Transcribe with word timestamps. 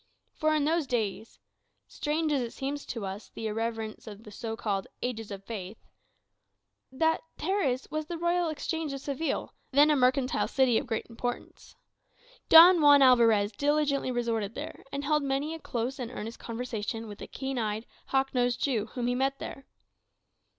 For 0.33 0.55
in 0.55 0.65
those 0.65 0.87
days 0.87 1.37
(strange 1.87 2.31
as 2.31 2.55
seems 2.55 2.87
to 2.87 3.05
us 3.05 3.29
the 3.35 3.45
irreverence 3.45 4.07
of 4.07 4.23
the 4.23 4.31
so 4.31 4.57
called 4.57 4.87
"ages 5.03 5.29
of 5.29 5.43
faith") 5.43 5.77
that 6.91 7.21
terrace 7.37 7.87
was 7.91 8.07
the 8.07 8.17
royal 8.17 8.49
exchange 8.49 8.93
of 8.93 8.99
Seville, 9.01 9.53
then 9.69 9.91
a 9.91 9.95
mercantile 9.95 10.47
city 10.47 10.79
of 10.79 10.87
great 10.87 11.05
importance. 11.07 11.75
Don 12.49 12.81
Juan 12.81 13.03
Alvarez 13.03 13.51
diligently 13.51 14.09
resorted 14.09 14.55
thither, 14.55 14.83
and 14.91 15.03
held 15.03 15.21
many 15.21 15.53
a 15.53 15.59
close 15.59 15.99
and 15.99 16.09
earnest 16.09 16.39
conversation 16.39 17.07
with 17.07 17.21
a 17.21 17.27
keen 17.27 17.59
eyed, 17.59 17.85
hawk 18.07 18.33
nosed 18.33 18.59
Jew, 18.59 18.87
whom 18.87 19.05
he 19.05 19.13
met 19.13 19.37
there. 19.37 19.67